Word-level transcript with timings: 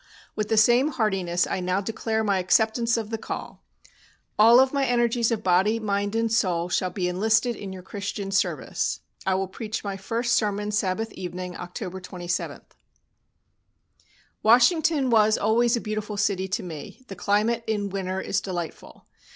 With 0.35 0.49
the 0.49 0.57
same 0.57 0.87
heartiness 0.93 1.45
I 1.45 1.59
now 1.59 1.79
declare 1.79 2.23
my 2.23 2.39
acceptance 2.39 2.97
of 2.97 3.11
the 3.11 3.19
call. 3.19 3.63
All 4.39 4.59
of 4.59 4.73
my 4.73 4.83
energies 4.83 5.29
of 5.29 5.43
body, 5.43 5.79
mind, 5.79 6.15
and 6.15 6.31
soul 6.31 6.69
shall 6.69 6.89
be 6.89 7.07
enlisted 7.07 7.55
in 7.55 7.71
your 7.71 7.83
Christian 7.83 8.31
service. 8.31 9.01
I 9.27 9.35
will 9.35 9.47
preach 9.47 9.83
my 9.83 9.97
first 9.97 10.33
sermon 10.33 10.71
Sabbath 10.71 11.11
evening, 11.11 11.55
October 11.55 12.01
27." 12.01 12.61
Washington 14.41 15.11
was 15.11 15.37
always 15.37 15.77
a 15.77 15.79
beautiful 15.81 16.17
city 16.17 16.47
to 16.47 16.63
me, 16.63 17.05
the 17.07 17.15
climate 17.15 17.63
in 17.67 17.89
winter 17.89 18.19
is 18.19 18.41
delightful. 18.41 19.05